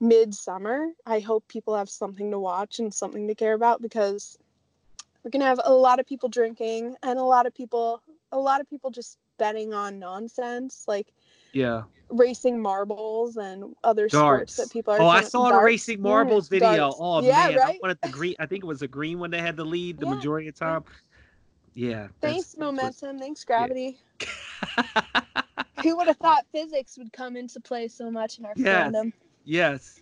[0.00, 4.38] midsummer, I hope people have something to watch and something to care about because
[5.22, 8.60] we're gonna have a lot of people drinking and a lot of people a lot
[8.60, 11.12] of people just betting on nonsense like
[11.52, 14.54] yeah racing marbles and other darts.
[14.54, 15.00] sports that people are.
[15.00, 15.62] Oh, I saw darts.
[15.62, 16.76] a racing marbles mm, video.
[16.76, 16.96] Darts.
[16.98, 17.74] Oh yeah, man, right?
[17.74, 18.34] I wanted the green.
[18.38, 20.14] I think it was the green one they had the lead the yeah.
[20.14, 20.84] majority of the time.
[21.78, 22.08] Yeah.
[22.20, 23.20] Thanks momentum.
[23.20, 24.00] thanks gravity.
[24.20, 25.02] Yeah.
[25.84, 28.90] Who would have thought physics would come into play so much in our yes.
[28.90, 29.12] fandom?
[29.44, 30.00] Yes.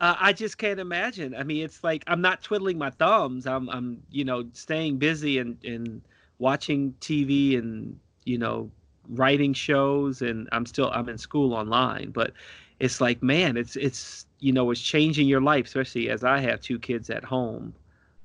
[0.00, 1.34] Uh, I just can't imagine.
[1.34, 3.44] I mean, it's like I'm not twiddling my thumbs.
[3.44, 6.00] I'm, I'm, you know, staying busy and and
[6.38, 8.70] watching TV and you know,
[9.08, 12.10] writing shows, and I'm still I'm in school online.
[12.10, 12.34] But
[12.78, 16.60] it's like, man, it's it's you know, it's changing your life, especially as I have
[16.60, 17.74] two kids at home.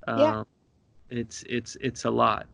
[0.07, 0.41] yeah.
[0.41, 0.45] Um,
[1.09, 2.45] it's it's it's a lot.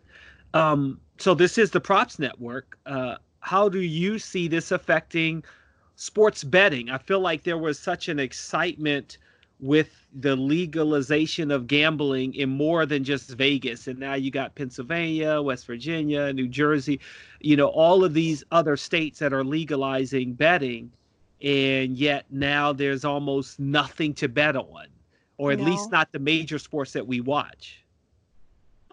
[0.53, 2.77] Um, so this is the props network.
[2.85, 5.43] Uh, how do you see this affecting
[5.95, 6.89] sports betting?
[6.89, 9.17] I feel like there was such an excitement
[9.59, 13.87] with the legalization of gambling in more than just Vegas.
[13.87, 16.99] And now you got Pennsylvania, West Virginia, New Jersey,
[17.39, 20.91] you know, all of these other states that are legalizing betting.
[21.41, 24.87] And yet now there's almost nothing to bet on,
[25.37, 25.65] or at no.
[25.65, 27.83] least not the major sports that we watch.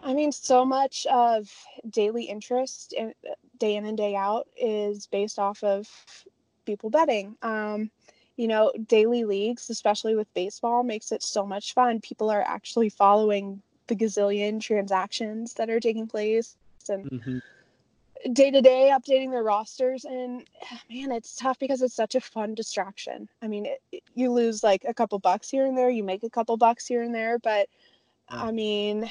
[0.05, 1.51] I mean, so much of
[1.89, 3.13] daily interest in,
[3.57, 5.89] day in and day out is based off of
[6.65, 7.35] people betting.
[7.41, 7.89] Um,
[8.37, 12.01] you know, daily leagues, especially with baseball, makes it so much fun.
[12.01, 16.55] People are actually following the gazillion transactions that are taking place
[16.87, 17.41] and
[18.33, 20.05] day to day updating their rosters.
[20.05, 20.43] And
[20.91, 23.27] man, it's tough because it's such a fun distraction.
[23.41, 26.29] I mean, it, you lose like a couple bucks here and there, you make a
[26.29, 27.69] couple bucks here and there, but
[28.29, 29.09] I mean,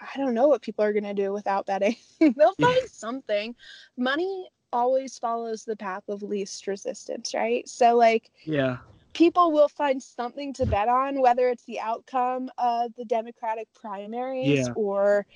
[0.00, 1.96] I don't know what people are going to do without betting.
[2.20, 3.54] They'll find something.
[3.96, 7.68] Money always follows the path of least resistance, right?
[7.68, 8.78] So, like, yeah,
[9.12, 14.66] people will find something to bet on, whether it's the outcome of the Democratic primaries
[14.66, 14.72] yeah.
[14.74, 15.26] or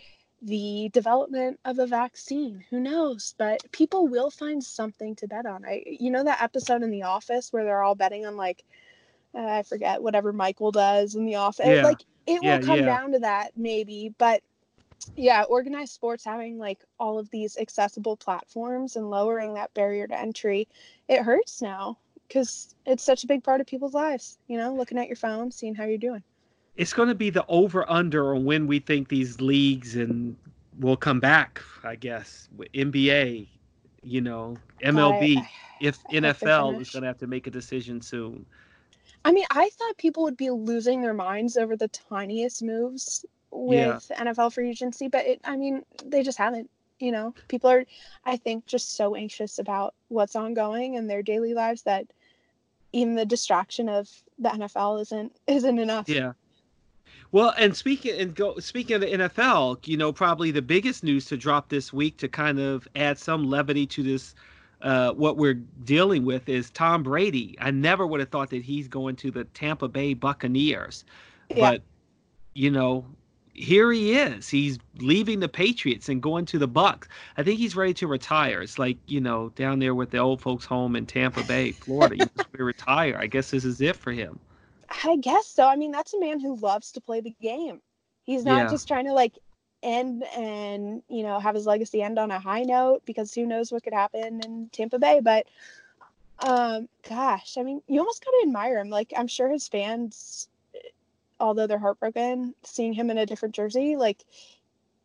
[0.42, 2.64] the development of a vaccine.
[2.70, 3.34] Who knows?
[3.38, 5.64] But people will find something to bet on.
[5.64, 8.62] I, you know, that episode in The Office where they're all betting on like,
[9.34, 11.66] uh, I forget whatever Michael does in The Office.
[11.66, 11.82] Yeah.
[11.82, 14.42] Like, it yeah, will come down to that maybe, but
[15.16, 20.18] yeah organized sports having like all of these accessible platforms and lowering that barrier to
[20.18, 20.68] entry
[21.08, 21.96] it hurts now
[22.28, 25.50] because it's such a big part of people's lives you know looking at your phone
[25.50, 26.22] seeing how you're doing.
[26.76, 30.36] It's going to be the over under on when we think these leagues and
[30.80, 33.46] will come back i guess nba
[34.02, 35.48] you know mlb I, I,
[35.80, 38.44] if I nfl is going to have to make a decision soon.
[39.26, 44.10] I mean, I thought people would be losing their minds over the tiniest moves with
[44.10, 44.24] yeah.
[44.24, 46.70] NFL free agency, but it, I mean, they just haven't.
[47.00, 47.84] You know, people are,
[48.24, 52.06] I think, just so anxious about what's ongoing in their daily lives that
[52.92, 56.08] even the distraction of the NFL isn't isn't enough.
[56.08, 56.32] Yeah.
[57.32, 61.26] Well, and speaking and go speaking of the NFL, you know, probably the biggest news
[61.26, 64.34] to drop this week to kind of add some levity to this
[64.82, 67.56] uh, what we're dealing with is Tom Brady.
[67.60, 71.04] I never would have thought that he's going to the Tampa Bay Buccaneers,
[71.50, 71.56] yeah.
[71.58, 71.82] but
[72.54, 73.04] you know,
[73.54, 74.48] here he is.
[74.48, 77.08] He's leaving the Patriots and going to the Bucks.
[77.36, 78.60] I think he's ready to retire.
[78.60, 82.16] It's like you know down there with the old folks' home in Tampa Bay, Florida.
[82.16, 83.16] you just retire.
[83.18, 84.38] I guess this is it for him.
[85.04, 85.66] I guess so.
[85.66, 87.80] I mean, that's a man who loves to play the game.
[88.24, 88.70] He's not yeah.
[88.70, 89.38] just trying to like
[89.82, 93.70] end and you know have his legacy end on a high note because who knows
[93.70, 95.20] what could happen in Tampa Bay.
[95.22, 95.46] But
[96.40, 98.90] um, gosh, I mean, you almost gotta admire him.
[98.90, 100.48] Like I'm sure his fans
[101.44, 104.24] although they're heartbroken seeing him in a different jersey like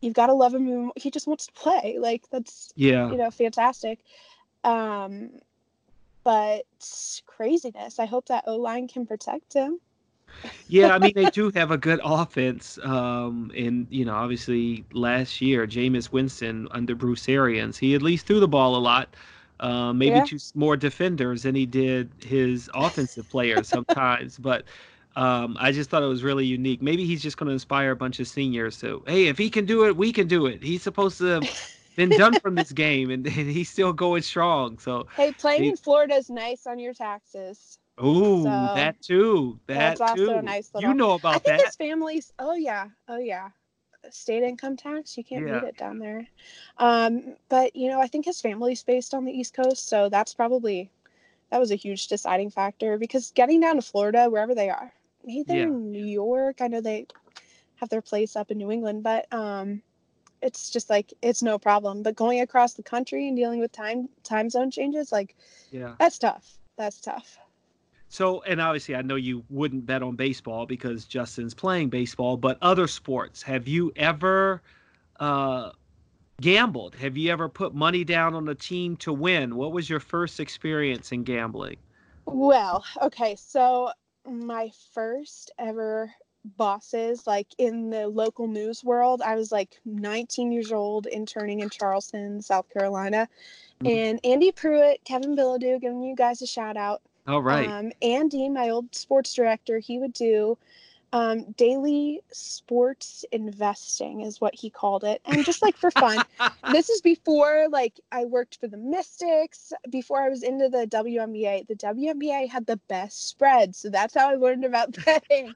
[0.02, 3.30] you've got to love him he just wants to play like that's yeah you know
[3.30, 4.00] fantastic
[4.64, 5.30] um
[6.24, 6.64] but
[7.26, 9.80] craziness i hope that o line can protect him
[10.68, 12.78] yeah, I mean they do have a good offense.
[12.84, 18.28] Um, and you know, obviously last year, Jameis Winston under Bruce Arians, he at least
[18.28, 19.10] threw the ball a lot.
[19.60, 20.24] Uh, maybe yeah.
[20.24, 24.38] to more defenders than he did his offensive players sometimes.
[24.38, 24.64] but
[25.20, 26.82] um, I just thought it was really unique.
[26.82, 29.66] Maybe he's just going to inspire a bunch of seniors to, hey, if he can
[29.66, 30.64] do it, we can do it.
[30.64, 34.80] He's supposed to have been done from this game, and, and, he's still going strong.
[34.80, 37.80] So hey, playing he, in Florida is nice on your taxes.
[37.98, 39.60] Oh, so, that too.
[39.68, 40.30] That that's too.
[40.30, 40.74] also nice.
[40.74, 41.66] Little, you know about I think that.
[41.66, 42.32] his family's.
[42.40, 42.88] Oh yeah.
[43.10, 43.50] Oh yeah.
[44.12, 45.18] State income tax.
[45.18, 45.60] You can't yeah.
[45.60, 46.26] beat it down there.
[46.78, 50.34] Um, but you know, I think his family's based on the East Coast, so that's
[50.34, 50.90] probably
[51.52, 54.94] that was a huge deciding factor because getting down to Florida, wherever they are,
[55.28, 55.64] either yeah.
[55.64, 56.62] in New York.
[56.62, 57.08] I know they
[57.76, 59.82] have their place up in New England, but um,
[60.42, 62.04] it's just like it's no problem.
[62.04, 65.36] But going across the country and dealing with time time zone changes, like
[65.72, 66.58] yeah, that's tough.
[66.78, 67.38] That's tough.
[68.12, 72.58] So, and obviously, I know you wouldn't bet on baseball because Justin's playing baseball, but
[72.62, 74.64] other sports, have you ever
[75.20, 75.70] uh,
[76.42, 76.96] gambled?
[76.96, 79.56] Have you ever put money down on a team to win?
[79.56, 81.78] What was your first experience in gambling?
[82.26, 83.92] Well, okay, so
[84.30, 86.12] my first ever
[86.58, 91.70] bosses like in the local news world i was like 19 years old interning in
[91.70, 93.28] charleston south carolina.
[93.84, 93.88] Mm-hmm.
[93.88, 97.68] and andy pruitt kevin bilodeau giving you guys a shout out all right.
[97.68, 100.58] Um, andy my old sports director he would do
[101.12, 106.24] um, daily sports investing is what he called it and just like for fun
[106.72, 111.68] this is before like i worked for the mystics before i was into the WNBA
[111.68, 115.52] the WNBA had the best spread so that's how i learned about betting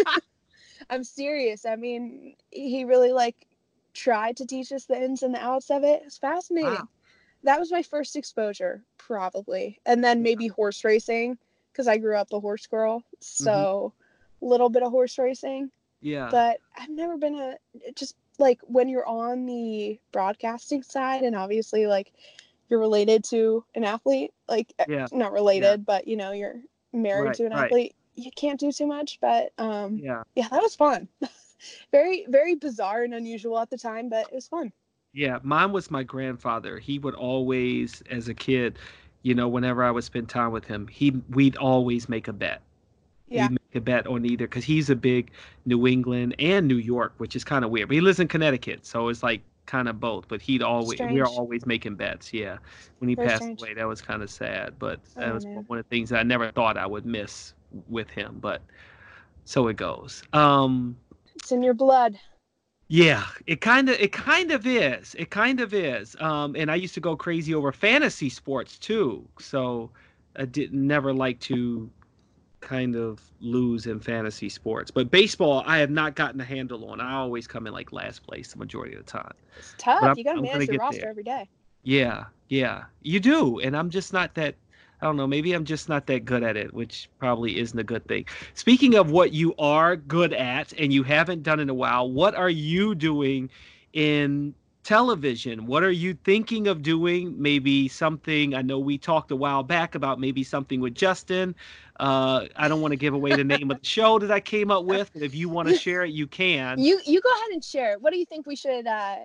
[0.90, 3.46] i'm serious i mean he really like
[3.94, 6.02] tried to teach us the ins and the outs of it.
[6.04, 6.72] It's fascinating.
[6.72, 6.88] Wow.
[7.42, 9.80] That was my first exposure, probably.
[9.86, 11.38] And then maybe horse racing,
[11.72, 13.02] because I grew up a horse girl.
[13.20, 13.99] So a
[14.40, 15.70] little bit of horse racing.
[16.00, 16.28] Yeah.
[16.30, 17.56] But I've never been a
[17.94, 22.12] just like when you're on the broadcasting side and obviously like
[22.68, 25.06] you're related to an athlete, like eh, Yeah.
[25.12, 26.60] not related, but you know, you're
[26.92, 27.64] married Right, to an right.
[27.66, 29.18] athlete, you can't do too much.
[29.20, 30.22] But um yeah.
[30.34, 31.08] yeah, that was fun.
[31.92, 34.72] very, very bizarre and unusual at the time, but it was fun.
[35.12, 36.78] Yeah, mine was my grandfather.
[36.78, 38.78] He would always, as a kid,
[39.22, 42.62] you know, whenever I would spend time with him, he we'd always make a bet.
[43.30, 43.44] Yeah.
[43.44, 45.30] We'd make a bet on either because he's a big
[45.66, 47.88] New England and New York, which is kind of weird.
[47.88, 50.28] But he lives in Connecticut, so it's like kind of both.
[50.28, 51.38] But he'd always we were Strange.
[51.38, 52.32] always making bets.
[52.34, 52.58] Yeah,
[52.98, 53.60] when he Very passed strange.
[53.62, 54.78] away, that was kind of sad.
[54.78, 55.64] But that Oh, was man.
[55.68, 57.54] one of the things that I never thought I would miss
[57.88, 58.38] with him.
[58.40, 58.62] But
[59.44, 60.22] so it goes.
[60.32, 60.96] Um,
[61.36, 62.18] It's in your blood.
[62.88, 65.14] yeah, it kind of it kind of is.
[65.18, 66.16] It kind of is.
[66.20, 69.28] Um, and I used to go crazy over fantasy sports too.
[69.38, 69.90] So
[70.36, 71.90] I did never like to
[72.60, 74.90] kind of lose in fantasy sports.
[74.90, 77.00] But baseball, I have not gotten a handle on.
[77.00, 79.32] I always come in like last place the majority of the time.
[79.58, 80.16] It's tough.
[80.16, 81.10] You gotta manage your roster there.
[81.10, 81.48] every day.
[81.82, 83.58] Yeah, yeah, you do.
[83.60, 84.54] And I'm just not that.
[85.02, 85.26] I don't know.
[85.26, 88.26] Maybe I'm just not that good at it, which probably isn't a good thing.
[88.52, 92.34] Speaking of what you are good at and you haven't done in a while, what
[92.34, 93.48] are you doing
[93.94, 95.66] in television?
[95.66, 97.34] What are you thinking of doing?
[97.40, 98.54] Maybe something.
[98.54, 101.54] I know we talked a while back about maybe something with Justin.
[101.98, 104.70] Uh, I don't want to give away the name of the show that I came
[104.70, 106.78] up with, but if you want to share it, you can.
[106.78, 108.02] You you go ahead and share it.
[108.02, 109.16] What do you think we should uh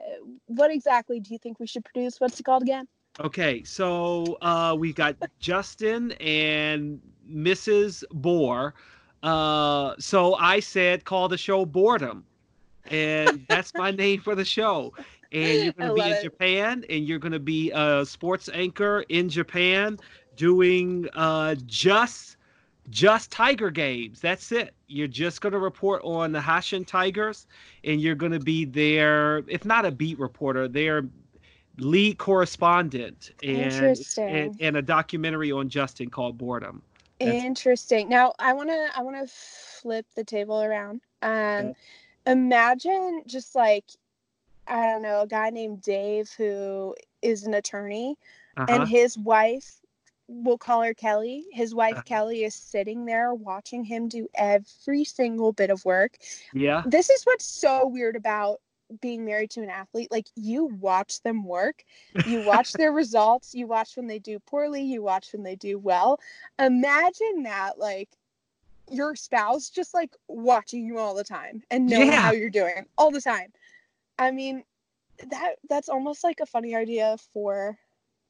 [0.47, 2.19] what exactly do you think we should produce?
[2.19, 2.87] What's it called again?
[3.19, 6.99] Okay, so uh, we got Justin and
[7.31, 8.03] Mrs.
[8.11, 8.73] Bour.
[9.23, 12.25] Uh, so I said, call the show Boredom.
[12.91, 14.93] And that's my name for the show.
[15.35, 16.21] And you're going to be in it.
[16.23, 19.97] Japan, and you're going to be a sports anchor in Japan
[20.35, 22.37] doing uh, just
[22.89, 24.21] just Tiger games.
[24.21, 24.73] That's it.
[24.87, 27.47] You're just going to report on the Hanshin Tigers,
[27.83, 31.05] and you're going to be their, if not a beat reporter, their
[31.77, 36.81] lead correspondent and, and and a documentary on Justin called Boredom.
[37.19, 38.09] That's- Interesting.
[38.09, 41.01] Now I wanna I wanna flip the table around.
[41.21, 41.73] Um
[42.25, 43.85] imagine just like
[44.67, 48.17] I don't know, a guy named Dave who is an attorney
[48.57, 48.67] Uh-huh.
[48.69, 49.81] and his wife
[50.27, 51.45] we'll call her Kelly.
[51.51, 52.03] His wife Uh-huh.
[52.05, 56.17] Kelly is sitting there watching him do every single bit of work.
[56.53, 56.81] yeah.
[56.85, 58.59] This is what's so weird about
[59.01, 60.11] being married to an athlete.
[60.11, 61.83] Like you watch them work,
[62.25, 65.77] you watch their results, you watch when they do poorly, you watch when they do
[65.77, 66.19] well.
[66.59, 68.09] Imagine that like
[68.89, 72.19] your spouse just like watching you all the time and knowing Yeah.
[72.19, 73.51] how you're doing all the time.
[74.17, 74.63] I mean,
[75.29, 77.77] that that's almost like a funny idea for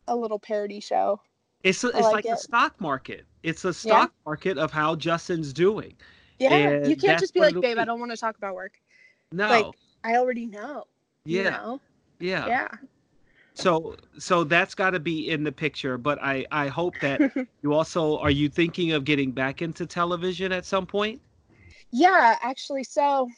[0.08, 1.19] a little parody show.
[1.63, 2.39] It's a, I it's like like, a it.
[2.39, 3.26] stock market.
[3.43, 5.95] It's a stock market of how Justin's doing.
[6.39, 8.74] Yeah, And you can't just be like, babe, I don't want to talk about work.
[9.32, 9.50] No.
[9.50, 9.65] Like,
[10.04, 10.84] I already know.
[11.24, 11.50] you yeah.
[11.50, 11.82] know?
[12.19, 12.48] Yeah.
[12.48, 12.67] Yeah.
[13.56, 17.21] So so that's got to be in the picture, but I I hope that
[17.62, 21.21] you also are you thinking of getting back into television at some point?
[21.91, 23.30] Yeah, actually, so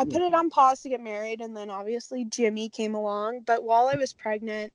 [0.00, 3.42] I put it on pause to get married, and then obviously Jimmy came along.
[3.46, 4.72] But while I was pregnant,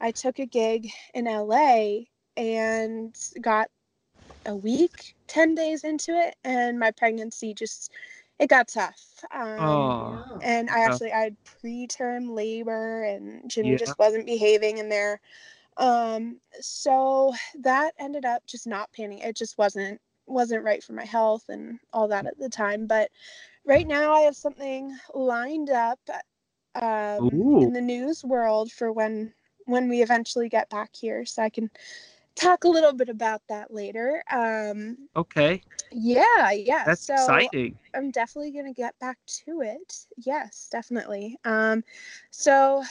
[0.00, 3.68] I took a gig in LA and got
[4.46, 7.92] a week, 10 days into it, and my pregnancy just
[8.38, 9.24] it got tough.
[9.34, 10.40] Um, Oh.
[10.40, 13.78] and I actually I had preterm labor, and Jimmy Yeah.
[13.78, 15.20] just wasn't behaving in there.
[15.78, 19.20] Um, so that ended up just not panning.
[19.20, 22.86] It just wasn't wasn't right for my health and all that at the time.
[22.86, 23.10] But
[23.68, 26.00] right now I have something lined up
[26.74, 27.28] um,
[27.60, 29.32] in the news world for when
[29.66, 31.70] when we eventually get back here, so I can
[32.34, 34.24] talk a little bit about that later.
[34.32, 35.62] Um, Okay.
[35.92, 36.84] yeah, yeah.
[36.86, 37.76] That's so exciting.
[37.94, 40.06] I'm definitely gonna get back to it.
[40.16, 41.38] Yes, definitely.
[41.44, 41.84] Um,
[42.30, 42.82] so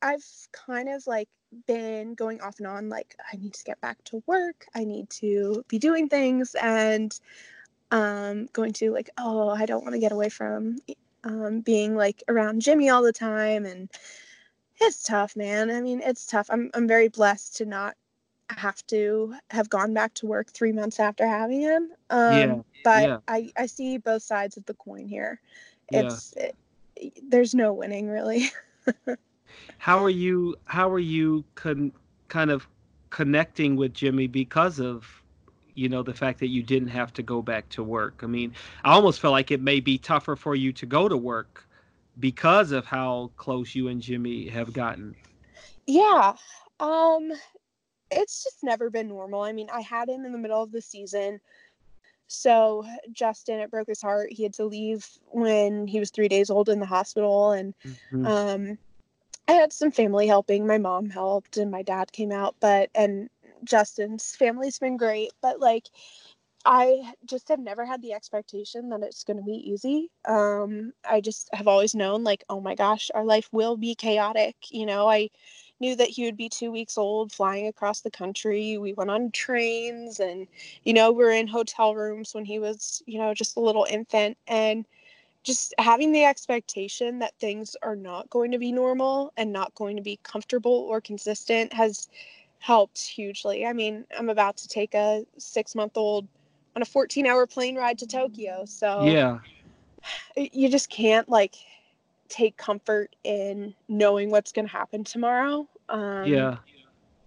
[0.00, 1.28] I've kind of like
[1.66, 4.66] been going off and on, like I need to get back to work.
[4.74, 7.18] I need to be doing things, and
[7.92, 10.78] um, going to like, oh, I don't want to get away from
[11.24, 13.88] um, being like around Jimmy all the time, and
[14.80, 15.70] it's tough, man.
[15.70, 16.48] I mean, it's tough.
[16.50, 17.94] I'm I'm very blessed to not
[18.48, 21.90] have to have gone back to work three months after having him.
[22.10, 23.18] Um, Yeah, but yeah.
[23.28, 25.40] I I see both sides of the coin here.
[25.90, 26.06] Yeah.
[26.06, 26.56] It's it,
[27.28, 28.50] there's no winning really.
[29.78, 31.92] How are you how are you con-
[32.28, 32.66] kind of
[33.10, 35.21] connecting with Jimmy because of
[35.74, 38.20] you know the fact that you didn't have to go back to work?
[38.22, 38.52] I mean,
[38.84, 41.66] I almost feel like it may be tougher for you to go to work
[42.20, 45.14] because of how close you and Jimmy have gotten.
[45.86, 46.34] Yeah.
[46.80, 47.32] Um
[48.10, 49.42] it's just never been normal.
[49.42, 51.40] I mean, I had him in the middle of the season.
[52.26, 54.32] So Justin, it broke his heart.
[54.32, 58.26] He had to leave when he was three days old in the hospital, and mm-hmm.
[58.26, 58.78] um,
[59.48, 60.66] I had some family helping.
[60.66, 62.56] My mom helped, and my dad came out.
[62.58, 63.28] But and
[63.64, 65.88] Justin's family's been great, but like
[66.64, 70.10] I just have never had the expectation that it's going to be easy.
[70.26, 74.54] Um, I just have always known, like, oh my gosh, our life will be chaotic.
[74.70, 75.30] You know, I
[75.80, 78.78] knew that he would be two weeks old flying across the country.
[78.78, 80.46] We went on trains and,
[80.84, 83.86] you know, we are in hotel rooms when he was, you know, just a little
[83.90, 84.38] infant.
[84.46, 84.86] And
[85.42, 89.96] just having the expectation that things are not going to be normal and not going
[89.96, 92.08] to be comfortable or consistent has
[92.62, 93.66] helped hugely.
[93.66, 96.28] I mean, I'm about to take a six month old
[96.76, 98.64] on a 14 hour plane ride to Tokyo.
[98.66, 99.40] So, yeah,
[100.36, 101.56] you just can't like
[102.28, 105.68] take comfort in knowing what's going to happen tomorrow.
[105.88, 106.58] Um, yeah.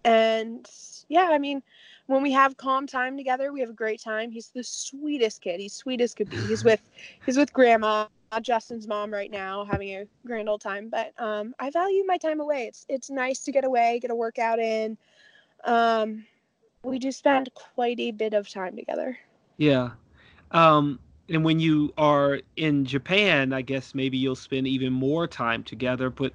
[0.05, 0.65] And
[1.09, 1.61] yeah, I mean,
[2.07, 4.31] when we have calm time together, we have a great time.
[4.31, 5.59] He's the sweetest kid.
[5.59, 6.37] He's sweet as could be.
[6.37, 6.81] He's with
[7.25, 8.07] he's with grandma,
[8.41, 10.87] Justin's mom right now, having a grand old time.
[10.87, 12.67] But um, I value my time away.
[12.67, 14.97] It's it's nice to get away, get a workout in.
[15.65, 16.25] Um,
[16.83, 19.17] we do spend quite a bit of time together.
[19.57, 19.91] Yeah.
[20.51, 20.99] Um,
[21.29, 26.09] and when you are in Japan, I guess maybe you'll spend even more time together.
[26.09, 26.33] But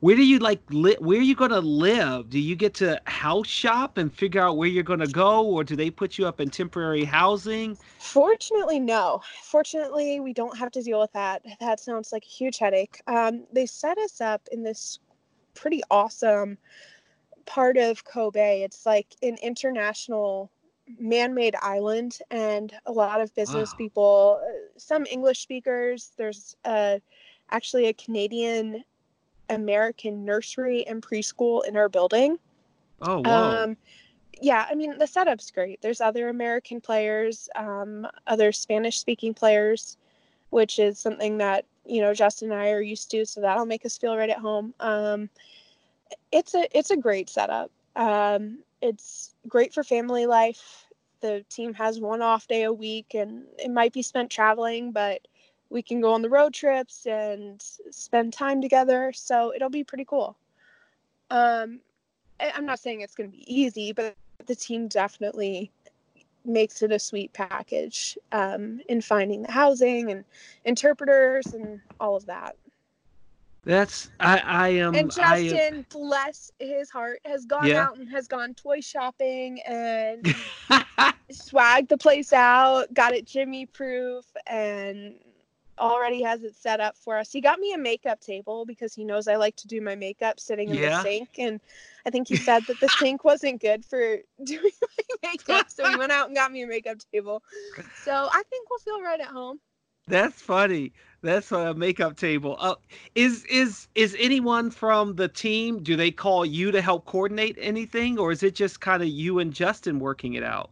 [0.00, 3.00] where do you like li- where are you going to live do you get to
[3.06, 6.26] house shop and figure out where you're going to go or do they put you
[6.26, 11.80] up in temporary housing fortunately no fortunately we don't have to deal with that that
[11.80, 15.00] sounds like a huge headache um, they set us up in this
[15.54, 16.56] pretty awesome
[17.48, 20.50] part of kobe it's like an international
[20.98, 23.76] man-made island and a lot of business wow.
[23.76, 26.98] people uh, some english speakers there's uh,
[27.50, 28.84] actually a canadian
[29.50, 32.38] American nursery and preschool in our building.
[33.02, 33.64] Oh, wow.
[33.64, 33.76] Um,
[34.40, 35.80] yeah, I mean, the setup's great.
[35.82, 39.96] There's other American players, um, other Spanish speaking players,
[40.50, 43.24] which is something that, you know, Justin and I are used to.
[43.26, 44.74] So that'll make us feel right at home.
[44.80, 45.28] Um,
[46.32, 47.70] it's a, it's a great setup.
[47.96, 50.86] Um, it's great for family life.
[51.20, 55.26] The team has one off day a week and it might be spent traveling, but
[55.70, 59.12] we can go on the road trips and spend time together.
[59.14, 60.36] So it'll be pretty cool.
[61.30, 61.80] Um,
[62.40, 64.14] I'm not saying it's going to be easy, but
[64.46, 65.72] the team definitely
[66.44, 70.24] makes it a sweet package um, in finding the housing and
[70.64, 72.56] interpreters and all of that.
[73.68, 74.94] That's I I am.
[74.94, 77.84] and Justin, bless his heart, has gone yeah.
[77.84, 80.24] out and has gone toy shopping and
[81.30, 85.16] swagged the place out, got it Jimmy proof, and
[85.78, 87.30] already has it set up for us.
[87.30, 90.40] He got me a makeup table because he knows I like to do my makeup
[90.40, 90.88] sitting in yeah.
[90.96, 91.28] the sink.
[91.36, 91.60] And
[92.06, 95.70] I think he said that the sink wasn't good for doing my makeup.
[95.70, 97.42] So he went out and got me a makeup table.
[98.02, 99.60] So I think we'll feel right at home.
[100.06, 100.94] That's funny.
[101.20, 102.56] That's a makeup table.
[102.60, 102.76] Uh,
[103.14, 105.82] is is is anyone from the team?
[105.82, 109.40] Do they call you to help coordinate anything, or is it just kind of you
[109.40, 110.70] and Justin working it out?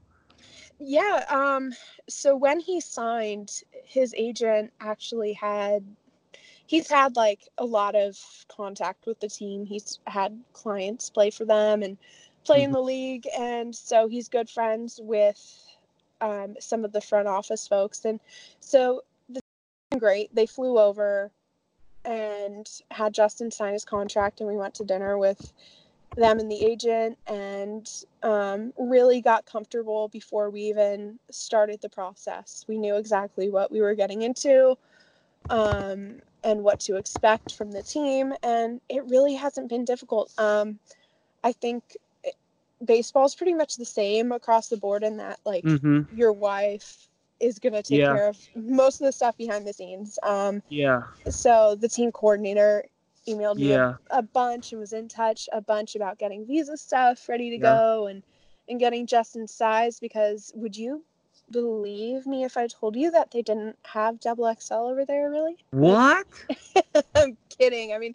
[0.78, 1.24] Yeah.
[1.30, 1.72] Um,
[2.08, 5.84] so when he signed, his agent actually had
[6.66, 8.16] he's had like a lot of
[8.48, 9.64] contact with the team.
[9.64, 11.96] He's had clients play for them and
[12.44, 12.74] play in mm-hmm.
[12.74, 15.66] the league, and so he's good friends with
[16.20, 18.04] um, some of the front office folks.
[18.04, 18.20] And
[18.60, 19.02] so
[19.98, 20.34] great.
[20.34, 21.30] They flew over
[22.04, 25.52] and had Justin sign his contract, and we went to dinner with
[26.16, 27.90] them and the agent and
[28.22, 32.64] um, really got comfortable before we even started the process.
[32.68, 34.78] We knew exactly what we were getting into
[35.50, 40.32] um, and what to expect from the team, and it really hasn't been difficult.
[40.38, 40.78] Um,
[41.44, 41.96] I think
[42.84, 46.16] baseball is pretty much the same across the board in that, like, mm-hmm.
[46.16, 47.08] your wife
[47.40, 48.14] is going to take yeah.
[48.14, 50.18] care of most of the stuff behind the scenes.
[50.22, 51.02] Um, yeah.
[51.28, 52.84] So the team coordinator
[53.28, 53.94] emailed me yeah.
[54.10, 57.56] a, a, bunch and was in touch a bunch about getting visa stuff ready to
[57.56, 57.62] yeah.
[57.62, 58.22] go and
[58.68, 61.02] and getting Justin's size because would you
[61.50, 65.56] believe me if I told you that they didn't have double XL over there really?
[65.70, 66.26] What?
[67.14, 67.92] I'm kidding.
[67.92, 68.14] I mean,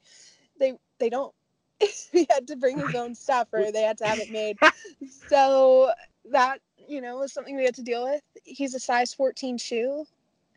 [0.59, 1.33] they they don't.
[2.11, 4.57] he had to bring his own stuff or they had to have it made.
[5.29, 5.91] so
[6.31, 6.59] that
[6.91, 8.21] you know was something we had to deal with.
[8.43, 10.05] He's a size 14 shoe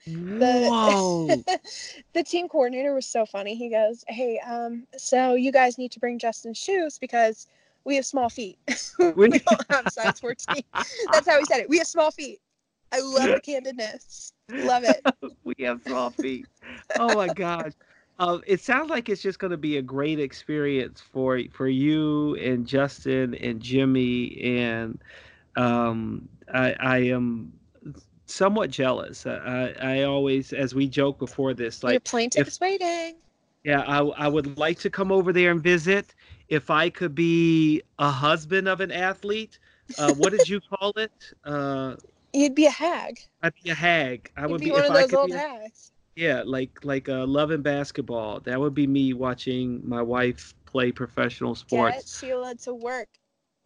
[0.07, 1.45] the
[2.13, 3.55] the team coordinator was so funny.
[3.55, 7.47] He goes, "Hey, um, so you guys need to bring Justin's shoes because
[7.85, 8.59] we have small feet.
[8.99, 10.63] we don't have size 14."
[11.13, 11.69] That's how he said it.
[11.69, 12.41] We have small feet.
[12.93, 14.33] I love the candidness.
[14.51, 15.05] Love it.
[15.45, 16.47] we have small feet.
[16.99, 17.73] Oh my gosh.
[18.19, 22.37] uh, it sounds like it's just going to be a great experience for for you
[22.37, 25.01] and Justin and Jimmy and
[25.57, 27.53] um, I, I am
[28.27, 29.27] somewhat jealous.
[29.27, 33.17] I, I always, as we joke before this, like your plane ticket's waiting.
[33.65, 36.15] Yeah, I, I would like to come over there and visit.
[36.49, 39.59] If I could be a husband of an athlete,
[39.99, 41.13] uh, what did you call it?
[41.45, 41.97] Uh,
[42.35, 43.21] You'd be a hag.
[43.43, 44.31] I'd be a hag.
[44.37, 45.93] I You'd would be, be, one if of I those could old be a- hags.
[46.17, 48.41] yeah, like like uh, love and basketball.
[48.41, 52.21] That would be me watching my wife play professional sports.
[52.21, 52.29] Get.
[52.29, 53.09] Sheila to work.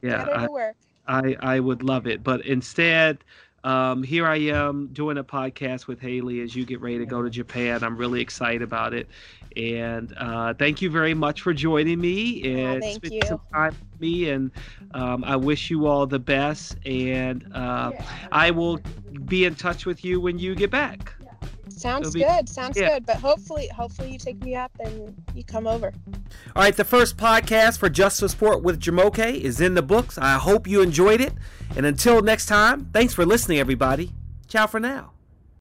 [0.03, 0.77] Yeah, Get her I, to work.
[1.09, 3.25] I I would love it, but instead,
[3.65, 7.23] um, here I am doing a podcast with Haley as you get ready to go
[7.23, 7.83] to Japan.
[7.85, 9.09] I'm really excited about it,
[9.57, 13.23] and uh, thank you very much for joining me and thank spending you.
[13.23, 14.31] some time with me.
[14.31, 14.53] And
[14.95, 17.93] um, I wish you all the best, and uh,
[18.33, 18.81] I will
[19.27, 21.15] be in touch with you when you get back.
[21.71, 22.49] Sounds be- good.
[22.49, 22.95] Sounds yeah.
[22.95, 23.07] good.
[23.07, 25.93] But hopefully, hopefully you take me up and you come over.
[26.57, 30.19] All right, the first podcast for Just for Sport with Jamoke is in the books.
[30.19, 31.35] I hope you enjoyed it.
[31.77, 34.13] And until next time, thanks for listening, everybody.
[34.47, 35.13] Ciao for now.